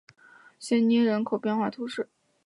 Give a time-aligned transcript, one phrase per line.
[0.57, 2.09] 谢涅人口变化图示